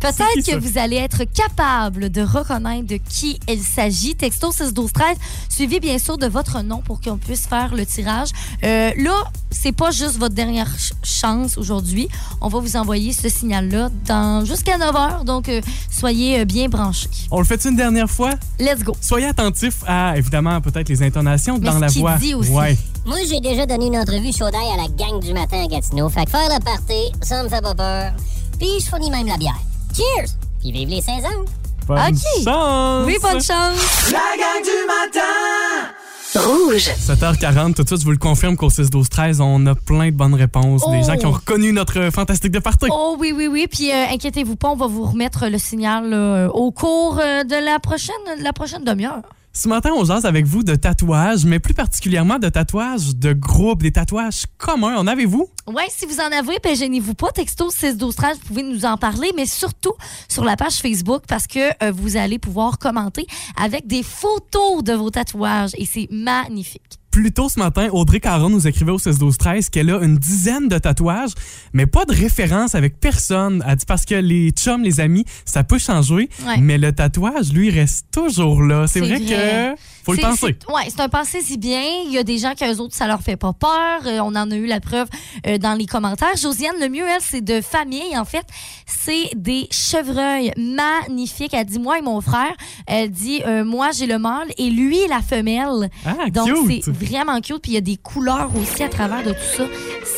[0.00, 0.58] Peut-être que ça?
[0.58, 4.14] vous allez être capable de reconnaître de qui il s'agit.
[4.16, 5.16] Texto 6 12 13
[5.48, 8.30] suivi bien sûr de votre nom pour qu'on puisse faire le tirage.
[8.64, 12.08] Euh, là, c'est pas juste votre dernière ch- chance aujourd'hui.
[12.40, 15.24] On va vous envoyer ce signal-là dans jusqu'à 9 h.
[15.24, 15.60] Donc, euh,
[15.90, 17.08] soyez euh, bien branchés.
[17.30, 18.34] On le fait une dernière fois?
[18.58, 18.96] Let's go.
[19.00, 22.16] Soyez attentifs à, évidemment, peut-être les intonations Mais dans ce la voix.
[22.16, 22.50] dit aussi.
[22.50, 22.76] Ouais.
[23.04, 26.08] Moi, j'ai déjà donné une entrevue chaudaille à la gang du matin à Gatineau.
[26.08, 28.12] Fait que faire le party, ça me fait pas peur.
[28.58, 29.58] Puis je fournis même la bière.
[29.94, 30.28] Cheers!
[30.60, 31.44] Puis vive les 16 ans!
[31.86, 32.44] Bonne OK.
[32.44, 33.04] chance!
[33.06, 34.10] Oui, bonne chance.
[34.12, 35.90] La gang du matin.
[36.36, 36.88] Rouge.
[37.08, 40.34] 7h40, tout de suite, je vous le confirme qu'au 6-12-13, on a plein de bonnes
[40.34, 40.82] réponses.
[40.88, 41.06] Des Oh.
[41.06, 42.86] gens qui ont reconnu notre fantastique de party.
[42.90, 43.66] Oh oui, oui, oui.
[43.68, 47.56] Puis euh, inquiétez-vous pas, on va vous remettre le signal là, au cours euh, de
[47.64, 49.22] la prochaine, de la prochaine demi-heure.
[49.52, 53.82] Ce matin, on jase avec vous de tatouages, mais plus particulièrement de tatouages de groupe,
[53.82, 54.96] des tatouages communs.
[54.96, 55.48] En avez-vous?
[55.66, 57.32] Ouais, si vous en avez, ben gênez-vous pas.
[57.32, 59.94] Texto 6 12 13, vous pouvez nous en parler, mais surtout
[60.28, 63.26] sur la page Facebook parce que euh, vous allez pouvoir commenter
[63.60, 66.99] avec des photos de vos tatouages et c'est magnifique.
[67.20, 70.78] Plus tôt ce matin, Audrey Caron nous écrivait au 16-12-13 qu'elle a une dizaine de
[70.78, 71.32] tatouages,
[71.74, 73.62] mais pas de référence avec personne.
[73.68, 76.56] Elle dit parce que les chums, les amis, ça peut changer, Ouais.
[76.62, 78.86] mais le tatouage, lui, reste toujours là.
[78.86, 79.20] C'est vrai.
[79.20, 79.74] que
[80.10, 80.56] Faut le C'est- penser.
[80.66, 81.82] c'est- Ouais, c'est un pensée si bien.
[82.06, 84.00] Il y a des gens que eux autres, ça leur fait pas peur.
[84.06, 85.08] Euh, on en a eu la preuve
[85.46, 86.36] euh, dans les commentaires.
[86.36, 88.16] Josiane, le mieux, elle, c'est de famille.
[88.16, 88.44] En fait,
[88.86, 91.54] c'est des chevreuils magnifiques.
[91.54, 92.52] Elle dit, moi et mon frère,
[92.86, 95.90] elle dit, euh, moi, j'ai le mâle et lui, la femelle.
[96.06, 96.84] Ah, Donc, cute.
[96.84, 97.62] c'est vraiment cute.
[97.62, 99.64] Puis il y a des couleurs aussi à travers de tout ça.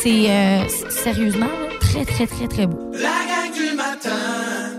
[0.01, 2.91] C'est euh, sérieusement là, très, très, très, très beau.
[2.93, 4.09] La gang du matin.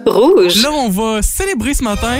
[0.06, 0.62] Rouge.
[0.62, 2.18] Là, on va célébrer ce matin.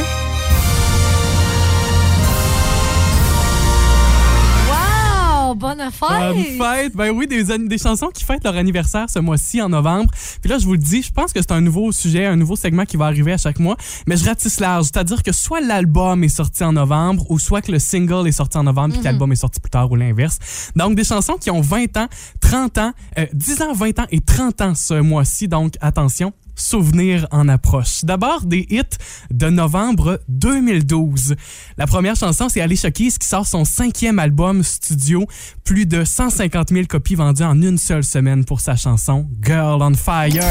[5.65, 6.59] Bonne Bonne fête!
[6.59, 6.95] fête!
[6.95, 10.11] Ben oui, des, des chansons qui fêtent leur anniversaire ce mois-ci en novembre.
[10.43, 12.55] Puis là, je vous le dis, je pense que c'est un nouveau sujet, un nouveau
[12.55, 13.79] segment qui va arriver à chaque mois.
[14.07, 14.85] Mais je ratisse large.
[14.85, 18.59] C'est-à-dire que soit l'album est sorti en novembre ou soit que le single est sorti
[18.59, 20.71] en novembre puis que l'album est sorti plus tard ou l'inverse.
[20.77, 22.09] Donc, des chansons qui ont 20 ans,
[22.43, 25.49] 30 ans, euh, 10 ans, 20 ans et 30 ans ce mois-ci.
[25.49, 26.35] Donc, attention.
[26.57, 28.05] Souvenirs en approche.
[28.05, 28.97] D'abord, des hits
[29.31, 31.35] de novembre 2012.
[31.77, 35.27] La première chanson, c'est Alicia Keys qui sort son cinquième album studio.
[35.65, 39.95] Plus de 150 000 copies vendues en une seule semaine pour sa chanson Girl on
[39.95, 40.43] Fire.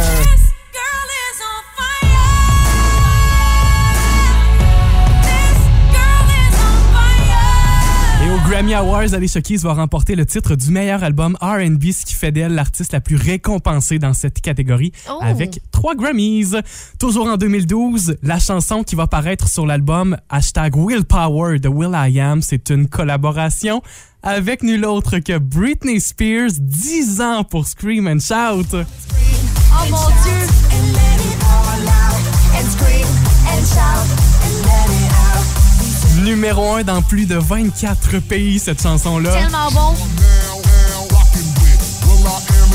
[8.50, 12.32] Grammy Awards, Alicia Keys va remporter le titre du meilleur album R&B, ce qui fait
[12.32, 15.18] d'elle l'artiste la plus récompensée dans cette catégorie, Oh.
[15.22, 16.52] avec trois Grammys.
[17.00, 22.20] Toujours en 2012, la chanson qui va paraître sur l'album hashtag Willpower de Will I
[22.20, 23.82] Am, c'est une collaboration
[24.24, 28.68] avec nul autre que Britney Spears, 10 ans pour Scream and Shout.
[28.76, 30.48] Oh mon Dieu!
[36.24, 39.34] Numéro 1 dans plus de 24 pays, cette chanson-là.
[39.34, 39.94] Tellement bon!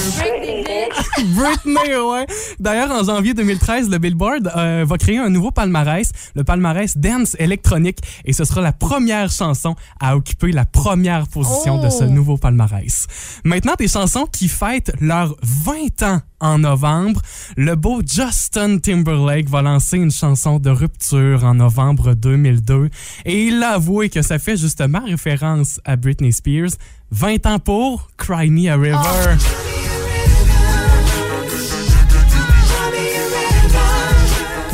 [1.35, 2.27] Britney, ouais.
[2.59, 7.37] D'ailleurs, en janvier 2013, le Billboard euh, va créer un nouveau palmarès, le palmarès Dance
[7.39, 11.85] électronique, et ce sera la première chanson à occuper la première position Oh.
[11.85, 13.07] de ce nouveau palmarès.
[13.45, 17.21] Maintenant, des chansons qui fêtent leurs 20 ans en novembre.
[17.57, 22.91] Le beau Justin Timberlake va lancer une chanson de rupture en novembre 2002,
[23.25, 26.71] et il a avoué que ça fait justement référence à Britney Spears.
[27.11, 29.37] 20 ans pour Cry Me a River.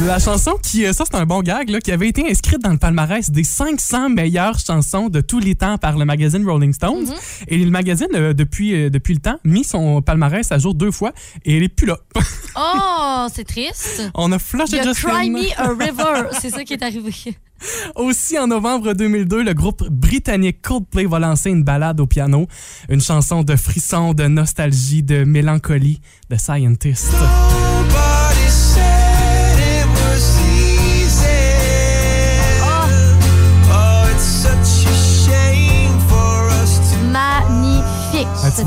[0.00, 2.72] La chanson qui, euh, ça c'est un bon gag, là, qui avait été inscrite dans
[2.72, 7.14] le palmarès des 500 meilleures chansons de tous les temps par le magazine Rolling Stones.
[7.46, 10.90] Et le magazine, euh, depuis, euh, depuis le temps, mis son palmarès à jour deux
[10.90, 11.12] fois
[11.44, 11.98] et elle est plus là.
[12.57, 14.11] Oh, c'est triste.
[14.14, 14.92] On a a Justin.
[14.92, 16.28] Cry Me a River.
[16.40, 17.12] C'est ça qui est arrivé.
[17.96, 22.46] Aussi en novembre 2002, le groupe britannique Coldplay va lancer une balade au piano,
[22.88, 27.12] une chanson de frisson, de nostalgie, de mélancolie, de Scientist.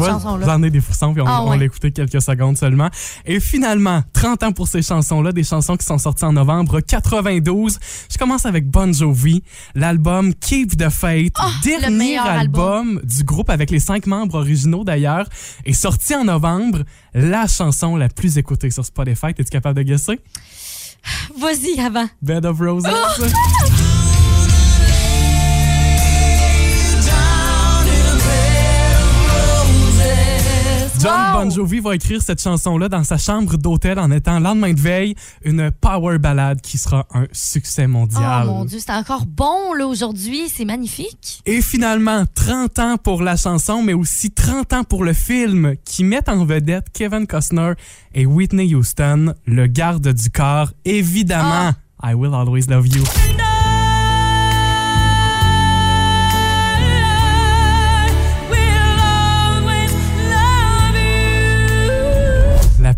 [0.05, 0.45] Cette chanson-là.
[0.45, 1.57] j'en ai des frissons, puis on, Ah on ouais.
[1.57, 2.89] l'a écouté quelques secondes seulement.
[3.25, 7.79] Et finalement, 30 ans pour ces chansons-là, des chansons qui sont sorties en novembre 92.
[8.11, 9.43] Je commence avec Bon Jovi,
[9.75, 15.27] l'album Keep the Faith, Oh, dernier album du groupe avec les cinq membres originaux d'ailleurs,
[15.65, 16.79] est sorti en novembre.
[17.13, 20.19] La chanson la plus écoutée sur Spotify, es-tu capable de guesser?
[21.39, 22.07] Vas-y, avant.
[22.21, 22.83] Bed of Roses.
[22.87, 23.23] Oh!
[31.37, 35.13] Bon Jovi va écrire cette chanson-là dans sa chambre d'hôtel en étant lendemain de veille
[35.45, 38.47] une power ballade qui sera un succès Oh mondial.
[38.47, 41.43] mon Dieu, c'est encore bon là aujourd'hui, c'est magnifique.
[41.45, 46.03] Et finalement, 30 ans pour la chanson, mais aussi 30 ans pour le film qui
[46.03, 47.73] met en vedette Kevin Costner
[48.15, 51.73] et Whitney Houston, le garde du corps, évidemment.
[52.01, 53.03] I Will Always Love You.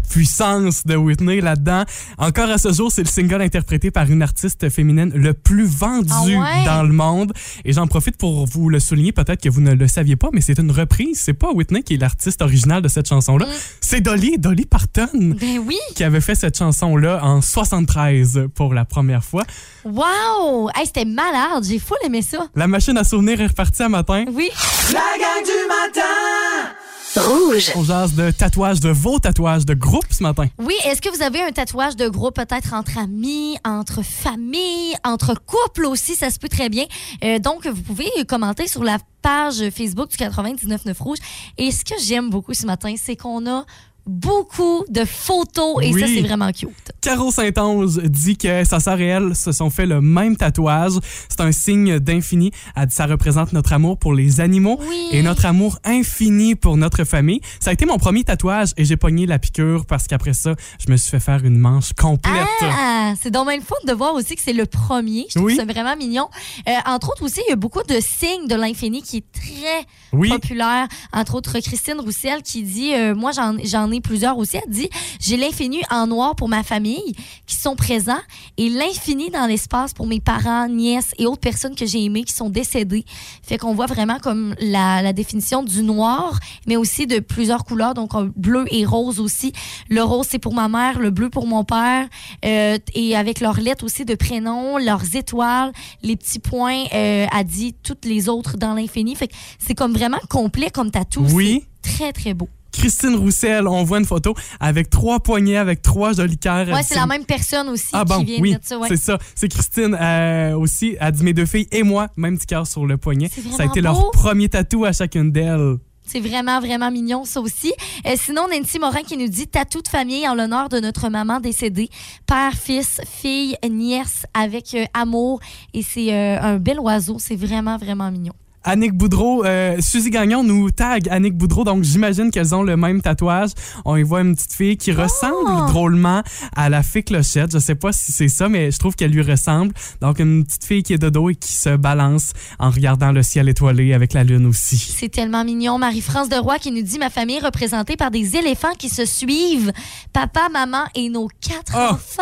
[0.09, 1.83] Puissance de Whitney là-dedans.
[2.17, 6.09] Encore à ce jour, c'est le single interprété par une artiste féminine le plus vendu
[6.11, 6.65] Ah ouais?
[6.65, 7.31] dans le monde.
[7.65, 10.41] Et j'en profite pour vous le souligner, peut-être que vous ne le saviez pas, mais
[10.41, 11.21] c'est une reprise.
[11.21, 13.45] C'est pas Whitney qui est l'artiste original de cette chanson-là.
[13.45, 13.49] Mm.
[13.81, 15.77] C'est Dolly, Dolly Parton, Ben oui.
[15.95, 19.43] qui avait fait cette chanson-là en 73 pour la première fois.
[19.85, 20.69] Wow!
[20.75, 22.47] Hey, c'était malade, j'ai full aimé ça.
[22.55, 24.25] La machine à souvenirs est repartie à matin.
[24.33, 24.49] Oui.
[24.93, 26.75] La gang du matin.
[27.15, 27.71] Rouge.
[27.75, 30.45] On jase de tatouages, de vos tatouages de groupe ce matin.
[30.59, 35.33] Oui, est-ce que vous avez un tatouage de groupe peut-être entre amis, entre familles, entre
[35.33, 36.85] couples aussi, ça se peut très bien.
[37.23, 41.17] Euh, donc, vous pouvez commenter sur la page Facebook du 99.9 Rouge.
[41.57, 43.65] Et ce que j'aime beaucoup ce matin, c'est qu'on a
[44.09, 46.01] beaucoup de photos et Oui.
[46.01, 46.69] ça, c'est vraiment cute.
[47.01, 50.93] Caro Saint-Onge dit que sa sœur et elle se sont fait le même tatouage.
[51.29, 52.51] C'est un signe d'infini.
[52.75, 55.07] Elle dit ça représente notre amour pour les animaux Oui.
[55.11, 57.39] et notre amour infini pour notre famille.
[57.59, 60.91] Ça a été mon premier tatouage et j'ai pogné la piqûre parce qu'après ça, je
[60.91, 62.33] me suis fait faire une manche complète.
[62.61, 65.25] Ah, c'est donc même fun de voir aussi que c'est le premier.
[65.29, 65.55] Je trouve Oui.
[65.55, 66.27] ça vraiment mignon.
[66.67, 69.85] Euh, entre autres aussi, il y a beaucoup de signes de l'infini qui est très
[70.13, 70.29] Oui.
[70.29, 70.87] populaire.
[71.13, 75.37] Entre autres, Christine Roussel qui dit, euh, moi j'en j'en plusieurs aussi, elle dit, j'ai
[75.37, 78.21] l'infini en noir pour ma famille qui sont présents
[78.57, 82.33] et l'infini dans l'espace pour mes parents, nièces et autres personnes que j'ai aimées qui
[82.33, 83.05] sont décédées.
[83.43, 87.93] Fait qu'on voit vraiment comme la, la définition du noir, mais aussi de plusieurs couleurs,
[87.93, 89.53] donc bleu et rose aussi.
[89.89, 92.07] Le rose, c'est pour ma mère, le bleu pour mon père,
[92.45, 95.71] euh, et avec leurs lettres aussi de prénom, leurs étoiles,
[96.03, 99.15] les petits points, euh, a dit toutes les autres dans l'infini.
[99.15, 101.25] Fait que c'est comme vraiment complet comme tatou.
[101.31, 101.65] Oui.
[101.81, 102.49] Très, très beau.
[102.71, 106.67] Christine Roussel, on voit une photo avec trois poignets, avec trois jolis cœurs.
[106.69, 108.77] Ouais, c'est la même personne aussi Ah qui bon, vient oui, de ça.
[108.77, 108.87] Ouais.
[108.89, 109.17] c'est ça.
[109.35, 110.95] C'est Christine euh, aussi.
[110.99, 113.29] Elle dit mes deux filles et moi, même petit cœur sur le poignet.
[113.33, 113.87] C'est Ça a été beau.
[113.87, 115.77] leur premier tatou à chacune d'elles.
[116.05, 117.71] C'est vraiment, vraiment mignon, ça aussi.
[118.07, 121.39] Euh, sinon, Nancy Morin qui nous dit tatou de famille en l'honneur de notre maman
[121.39, 121.89] décédée.
[122.25, 125.39] Père, fils, fille, nièce, avec euh, amour.
[125.75, 127.17] Et c'est euh, un bel oiseau.
[127.19, 128.33] C'est vraiment, vraiment mignon.
[128.63, 133.01] Annick Boudreau, euh, Suzy Gagnon nous tag Annick Boudreau, donc j'imagine qu'elles ont le même
[133.01, 133.51] tatouage.
[133.85, 135.01] On y voit une petite fille qui Oh!
[135.01, 136.23] ressemble drôlement
[136.55, 137.51] à la fée Clochette.
[137.53, 139.73] Je sais pas si c'est ça, mais je trouve qu'elle lui ressemble.
[140.01, 143.23] Donc une petite fille qui est de dos et qui se balance en regardant le
[143.23, 144.77] ciel étoilé avec la lune aussi.
[144.77, 145.77] C'est tellement mignon.
[145.77, 149.05] Marie-France de Roy qui nous dit ma famille est représentée par des éléphants qui se
[149.05, 149.71] suivent.
[150.13, 152.21] Papa, maman et nos quatre Oh, enfants.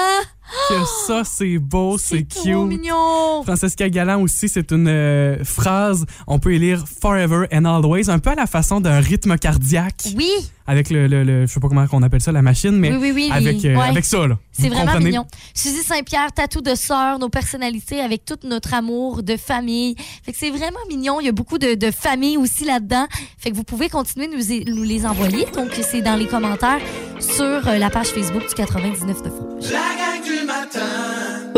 [0.70, 0.76] Que
[1.08, 2.54] ça, c'est beau, c'est trop cute.
[2.80, 3.44] mignon.
[3.44, 8.20] Francesca Galland aussi, c'est une euh, phrase, on peut y lire Forever and Always, un
[8.20, 10.30] peu à la façon d'un rythme cardiaque, Oui,
[10.66, 12.98] avec le, le, le- je sais pas comment on appelle ça, la machine, mais oui,
[13.02, 13.30] oui, oui.
[13.32, 13.88] avec, euh, ouais.
[13.90, 14.38] avec ça, là.
[14.52, 15.06] C'est vraiment comprenez?
[15.06, 15.26] mignon.
[15.54, 19.96] Suzy Saint-Pierre, tatou de sœur, nos personnalités avec tout notre amour de famille.
[20.24, 21.20] Fait que c'est vraiment mignon.
[21.20, 23.06] Il y a beaucoup de, de familles aussi là-dedans.
[23.38, 24.34] Fait que vous pouvez continuer de
[24.74, 25.46] nous, les envoyer.
[25.54, 26.80] Donc, c'est dans les commentaires
[27.20, 29.74] sur euh, la page Facebook du 99 de Frouge.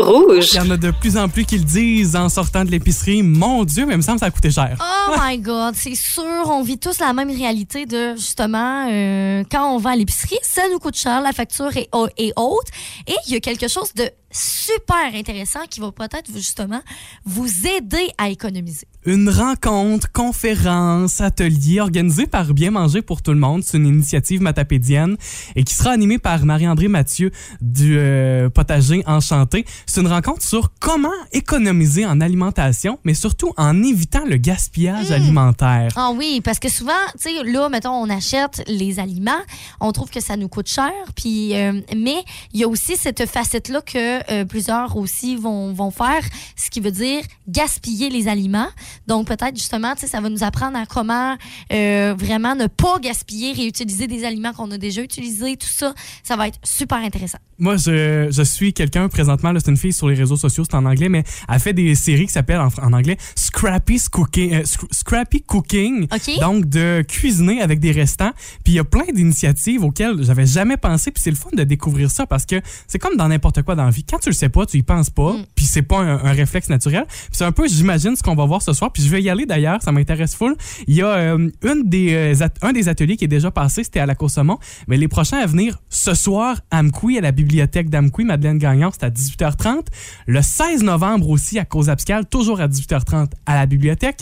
[0.00, 0.48] Rouge.
[0.52, 3.22] Il y en a de plus en plus qui le disent en sortant de l'épicerie.
[3.22, 4.76] Mon Dieu, mais il me semble que ça a coûté cher.
[4.80, 9.74] Oh my God, c'est sûr, on vit tous la même réalité de justement euh, quand
[9.74, 12.66] on va à l'épicerie, ça nous coûte cher, la facture est, est haute,
[13.06, 16.80] et il y a quelque chose de super intéressant qui va peut-être justement
[17.24, 18.86] vous aider à économiser.
[19.06, 23.62] Une rencontre, conférence, atelier organisé par Bien Manger pour tout le monde.
[23.64, 25.16] C'est une initiative matapédienne
[25.56, 29.64] et qui sera animée par Marie-André Mathieu du euh, Potager Enchanté.
[29.86, 35.88] C'est une rencontre sur comment économiser en alimentation, mais surtout en évitant le gaspillage alimentaire.
[35.96, 39.40] Ah oui, parce que souvent, tu sais, là, mettons, on achète les aliments,
[39.80, 43.26] on trouve que ça nous coûte cher, puis, euh, mais il y a aussi cette
[43.26, 46.22] facette-là que euh, plusieurs aussi vont, vont faire,
[46.56, 48.68] ce qui veut dire gaspiller les aliments.
[49.06, 51.36] Donc, peut-être, justement, tu sais, ça va nous apprendre à comment
[51.72, 55.94] euh, vraiment ne pas gaspiller, réutiliser des aliments qu'on a déjà utilisés, tout ça.
[56.22, 57.38] Ça va être super intéressant.
[57.58, 60.84] Moi, je, je suis quelqu'un présentement, c'est une fille sur les réseaux sociaux, c'est en
[60.86, 64.54] anglais, mais elle fait des séries qui s'appellent en, en anglais Scrappy Cooking.
[64.54, 66.04] euh, Sc- Scrappy Cooking.
[66.04, 66.40] OK.
[66.40, 68.30] Donc, de cuisiner avec des restants.
[68.64, 71.10] Puis il y a plein d'initiatives auxquelles j'avais jamais pensé.
[71.10, 73.84] Puis c'est le fun de découvrir ça parce que c'est comme dans n'importe quoi dans
[73.84, 74.04] la vie.
[74.10, 75.32] Quand tu le sais pas, tu y penses pas.
[75.34, 75.44] Mm.
[75.54, 77.04] Puis c'est pas un, un réflexe naturel.
[77.08, 78.92] Puis c'est un peu, j'imagine, ce qu'on va voir ce soir.
[78.92, 80.54] Puis je vais y aller d'ailleurs, ça m'intéresse full.
[80.86, 83.84] Il y a euh, une des, euh, at- un des ateliers qui est déjà passé,
[83.84, 84.58] c'était à la Coursemont.
[84.88, 88.90] Mais les prochains à venir ce soir à Amqui, à la bibliothèque d'Amqui, Madeleine Gagnon,
[88.92, 89.86] c'est à 18h30.
[90.26, 94.20] Le 16 novembre aussi à Cause Abscale, toujours à 18h30 à la bibliothèque.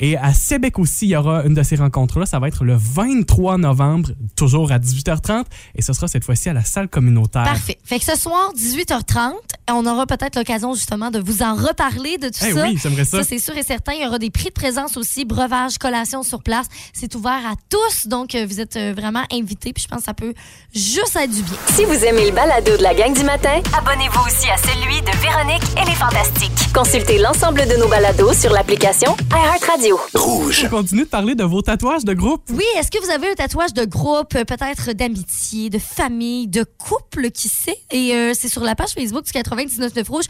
[0.00, 2.26] Et à Sébec aussi, il y aura une de ces rencontres-là.
[2.26, 5.44] Ça va être le 23 novembre, toujours à 18h30.
[5.74, 7.44] Et ce sera cette fois-ci à la salle communautaire.
[7.44, 7.78] Parfait.
[7.84, 9.29] Fait que ce soir, 18h30,
[9.72, 12.66] on aura peut-être l'occasion justement de vous en reparler de tout Eh ça.
[12.66, 13.18] oui, j'aimerais ça.
[13.18, 13.92] Ça, c'est sûr et certain.
[13.92, 16.66] Il y aura des prix de présence aussi, breuvage, collation sur place.
[16.92, 19.72] C'est ouvert à tous, donc euh, vous êtes euh, vraiment invités.
[19.72, 20.34] Puis je pense que ça peut
[20.74, 21.54] juste être du bien.
[21.74, 25.16] Si vous aimez le balado de la gang du matin, Abonnez-vous aussi à celui de
[25.20, 26.72] Véronique et les Fantastiques.
[26.74, 29.98] consultez l'ensemble de nos balados sur l'application iHeartRadio.
[30.14, 30.62] Rouge.
[30.66, 32.42] On continue de parler de vos tatouages de groupe.
[32.50, 36.64] Oui, est-ce que vous avez un tatouage de groupe, euh, peut-être d'amitié, de famille, de
[36.64, 37.76] couple, qui sait?
[37.90, 40.24] Et euh, c'est sur la page Facebook du 99 Rouge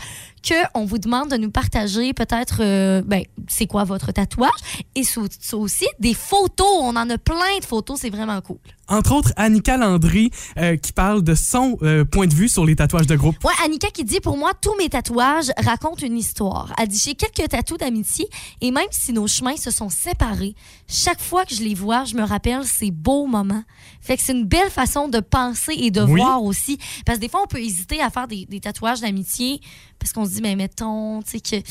[0.47, 4.51] qu'on vous demande de nous partager peut-être, euh, ben, c'est quoi votre tatouage?
[4.95, 6.67] Et sou- aussi des photos.
[6.81, 8.59] On en a plein de photos, c'est vraiment cool.
[8.91, 12.77] Entre autres, Annika Landry euh, qui parle de son euh, point de vue sur les
[12.77, 13.37] tatouages de groupe.
[13.45, 16.73] Ouais, Annika qui dit pour moi, tous mes tatouages racontent une histoire.
[16.79, 18.29] Elle dit j'ai quelques tatous d'amitié
[18.61, 20.55] et même si nos chemins se sont séparés,
[20.89, 23.63] chaque fois que je les vois, je me rappelle ces beaux moments.
[24.01, 26.21] Fait que c'est une belle façon de penser et de Oui.
[26.21, 26.79] voir aussi.
[27.07, 29.61] Parce que des fois, on peut hésiter à faire des, des tatouages d'amitié
[29.99, 31.69] parce qu'on se dit, mais mettons, tu sais, que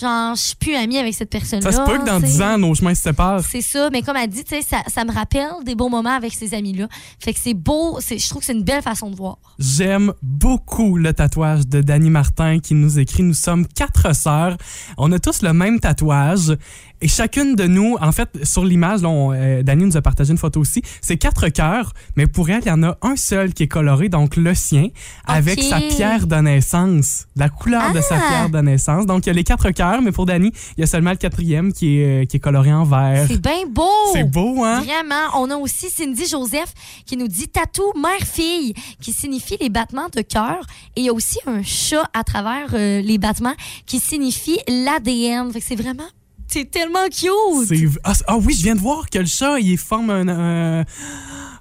[0.00, 1.70] genre, je suis plus amie avec cette personne-là.
[1.72, 2.32] Ça se peut que dans tu sais.
[2.32, 3.40] 10 ans, nos chemins se séparent.
[3.40, 6.54] C'est ça, mais comme elle dit, ça, ça me rappelle des beaux moments avec ces
[6.54, 6.88] amis-là.
[7.20, 9.36] Fait que c'est beau, je trouve que c'est une belle façon de voir.
[9.58, 14.56] J'aime beaucoup le tatouage de Dani Martin qui nous écrit Nous sommes quatre sœurs.
[14.98, 16.56] On a tous le même tatouage.
[17.00, 20.60] Et chacune de nous, en fait, sur l'image, euh, Dani nous a partagé une photo
[20.60, 20.80] aussi.
[21.02, 24.08] C'est quatre cœurs, mais pour elle, il y en a un seul qui est coloré,
[24.08, 24.88] donc le sien,
[25.26, 28.20] avec sa pierre de naissance, la couleur de sa Ah!
[28.28, 29.04] pierre de naissance.
[29.04, 31.16] Donc, il y a les quatre cœurs, mais pour Dani, il y a seulement le
[31.16, 33.26] quatrième qui est, euh, qui est coloré en vert.
[33.28, 33.82] C'est bien beau!
[34.12, 34.80] C'est beau, hein?
[34.80, 35.28] Vraiment.
[35.36, 36.72] On a aussi Cindy Joseph
[37.06, 40.66] qui nous dit tatou mère-fille, qui signifie les battements de cœur.
[40.96, 43.54] Et il y a aussi un chat à travers euh, les battements
[43.86, 45.52] qui signifie l'ADN.
[45.52, 46.04] Fait que c'est vraiment.
[46.46, 47.72] C'est tellement cute!
[48.04, 50.28] Ah, ah oui, je viens de voir que le chat, il forme un...
[50.28, 50.84] un-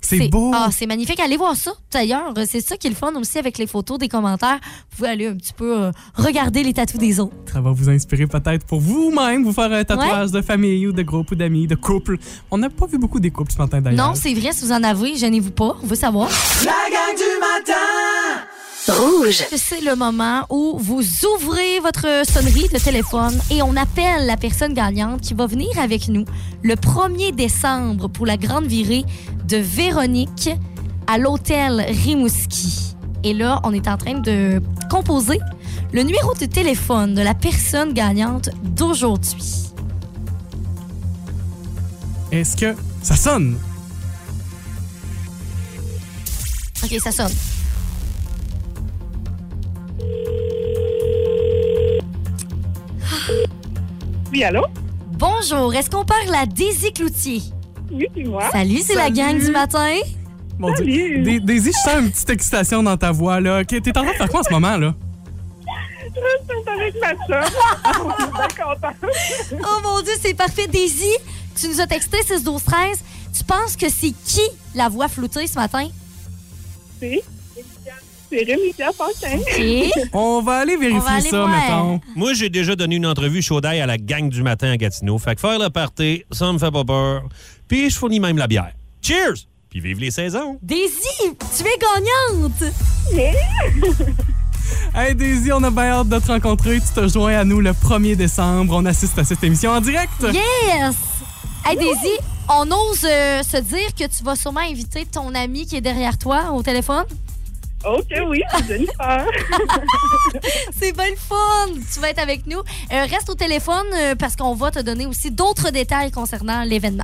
[0.03, 0.51] C'est beau.
[0.53, 1.19] Ah, c'est magnifique.
[1.19, 1.71] Allez voir ça.
[1.91, 4.59] D'ailleurs, c'est ça qui est le fun aussi avec les photos, des commentaires.
[4.91, 7.33] Vous pouvez aller un petit peu euh, regarder les tatous des autres.
[7.51, 11.03] Ça va vous inspirer peut-être pour vous-même, vous faire un tatouage de famille ou de
[11.03, 12.17] groupe ou d'amis, de couple.
[12.51, 14.09] On n'a pas vu beaucoup des couples ce matin d'ailleurs.
[14.09, 15.77] Non, c'est vrai, si vous en avez, gênez-vous pas.
[15.81, 16.29] On veut savoir.
[16.65, 18.12] La gang du matin
[18.87, 19.45] Rouge.
[19.55, 24.73] C'est le moment où vous ouvrez votre sonnerie de téléphone et on appelle la personne
[24.73, 26.25] gagnante qui va venir avec nous
[26.63, 29.05] le 1er décembre pour la grande virée
[29.47, 30.49] de Véronique
[31.07, 32.95] à l'hôtel Rimouski.
[33.23, 35.39] Et là, on est en train de composer
[35.93, 39.71] le numéro de téléphone de la personne gagnante d'aujourd'hui.
[42.33, 43.57] Est-ce que ça sonne?
[46.83, 47.31] OK, ça sonne.
[54.33, 54.65] Oui, allô?
[55.11, 57.41] Bonjour, est-ce qu'on parle à Daisy Cloutier?
[57.91, 58.49] Oui, c'est moi.
[58.51, 59.15] Salut, c'est la Salut.
[59.15, 59.93] gang du matin.
[60.57, 61.39] Mon Dieu.
[61.41, 63.39] Daisy, je sens une petite excitation dans ta voix.
[63.39, 63.63] là.
[63.63, 64.77] T'es en train de faire quoi en ce moment?
[64.77, 64.95] là?
[66.03, 67.45] Je suis avec ma soeur.
[67.85, 69.11] Je suis bien contente.
[69.63, 70.67] Oh mon Dieu, c'est parfait.
[70.67, 71.09] Daisy,
[71.55, 72.99] tu nous as texté 6 12 13
[73.37, 74.41] Tu penses que c'est qui
[74.75, 75.87] la voix floutée ce matin?
[76.99, 77.23] C'est?
[78.93, 79.39] Fontaine.
[79.39, 80.07] OK.
[80.13, 81.49] On va aller vérifier On va aller ça, voir.
[81.49, 82.01] mettons.
[82.15, 85.17] Moi, j'ai déjà donné une entrevue chaudaille à la gang du matin à Gatineau.
[85.17, 87.23] Fait que faire le party, ça me fait pas peur.
[87.67, 88.71] Puis je fournis même la bière.
[89.01, 89.47] Cheers!
[89.69, 90.59] Puis vive les saisons!
[90.61, 92.73] Daisy, tu es gagnante!
[94.95, 96.79] Hey Daisy, on a bien hâte de te rencontrer.
[96.79, 98.75] Tu te joins à nous le 1er décembre.
[98.77, 100.11] On assiste à cette émission en direct.
[100.21, 100.95] Yes!
[101.65, 102.15] Hey Daisy,
[102.47, 106.17] on ose euh, se dire que tu vas sûrement inviter ton ami qui est derrière
[106.17, 107.05] toi au téléphone?
[107.85, 109.25] OK, oui, Jennifer.
[110.71, 111.67] C'est bien le fun!
[111.93, 112.59] Tu vas être avec nous.
[112.59, 117.03] Euh, reste au téléphone euh, parce qu'on va te donner aussi d'autres détails concernant l'événement.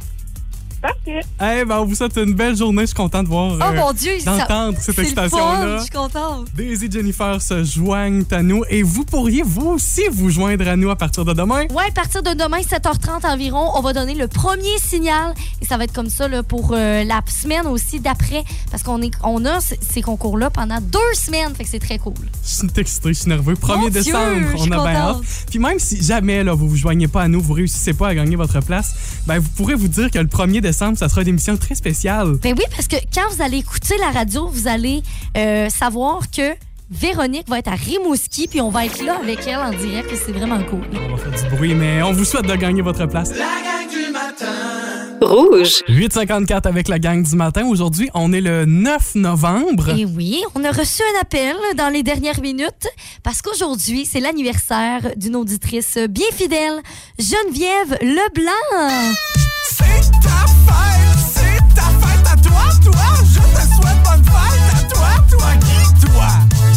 [0.82, 1.22] Parfait.
[1.42, 2.82] Eh ben, on vous souhaite une belle journée.
[2.84, 3.54] Je suis content de voir.
[3.60, 4.12] Oh euh, mon Dieu!
[4.20, 5.78] ça- d'entendre cette excitation-là.
[5.78, 6.48] Je suis contente.
[6.56, 10.76] Daisy et Jennifer se joignent à nous et vous pourriez vous aussi vous joindre à
[10.76, 11.63] nous à partir de demain.
[11.72, 15.34] Ouais, à partir de demain, 7h30 environ, on va donner le premier signal.
[15.62, 18.44] Et ça va être comme ça là, pour euh, la semaine aussi d'après.
[18.72, 21.54] Parce qu'on est, on a c- ces concours-là pendant deux semaines.
[21.56, 22.13] Fait que c'est très cool.
[22.44, 23.54] Je suis excité, je suis nerveux.
[23.56, 25.18] 1er Mon Dieu, décembre, on a bien hâte.
[25.50, 28.15] Puis même si jamais là, vous vous joignez pas à nous, vous réussissez pas à
[28.15, 28.94] gagner votre place,
[29.26, 32.34] ben vous pourrez vous dire que le 1er décembre, ça sera une émission très spéciale.
[32.41, 35.01] Ben oui, parce que quand vous allez écouter la radio, vous allez
[35.38, 36.53] euh, savoir que
[36.91, 40.12] Véronique va être à Rimouski, puis on va être là avec elle en direct.
[40.12, 40.82] et C'est vraiment cool.
[40.93, 43.29] On va faire du bruit, mais on vous souhaite de gagner votre place.
[43.32, 44.69] La gang du matin
[45.21, 45.84] Rouge.
[45.89, 47.65] 8h54 avec la gang du matin.
[47.67, 49.89] Aujourd'hui, on est le 9 novembre.
[49.89, 52.88] Et oui, on a reçu un appel dans les dernières minutes
[53.21, 56.79] parce qu'aujourd'hui, c'est l'anniversaire d'une auditrice bien fidèle,
[57.19, 59.38] Geneviève Leblanc.
[60.45, 63.06] C'est ta fête, c'est ta fête à toi, toi.
[63.23, 66.28] Je te souhaite bonne fête à toi, toi qui, toi.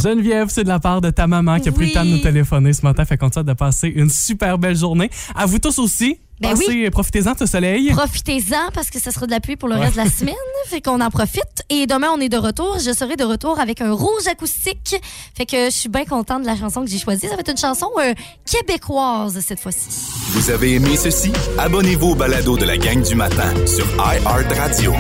[0.03, 2.19] Geneviève, c'est de la part de ta maman qui a pris le temps de nous
[2.19, 3.05] téléphoner ce matin.
[3.05, 5.11] Fait qu'on te souhaite de passer une super belle journée.
[5.35, 6.19] À vous tous aussi.
[6.43, 7.91] Ben Profitez-en de ce soleil.
[7.91, 10.35] Profitez-en parce que ce sera de la pluie pour le reste de la semaine.
[10.67, 11.63] Fait qu'on en profite.
[11.69, 12.79] Et demain, on est de retour.
[12.85, 14.97] Je serai de retour avec un rouge acoustique.
[15.37, 17.29] Fait que je suis bien contente de la chanson que j'ai choisie.
[17.29, 18.13] Ça va être une chanson euh,
[18.51, 19.89] québécoise cette fois-ci.
[20.31, 21.33] Vous avez aimé ceci?
[21.59, 24.93] Abonnez-vous au balado de la gang du matin sur iHeartRadio.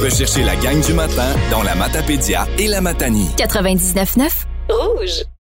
[0.00, 3.30] Recherchez la gang du matin dans la Matapédia et la Matanie.
[3.38, 4.28] 99.9.
[4.68, 5.24] Rouge.